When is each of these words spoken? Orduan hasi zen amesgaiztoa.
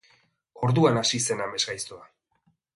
Orduan 0.67 0.97
hasi 1.03 1.21
zen 1.27 1.45
amesgaiztoa. 1.47 2.05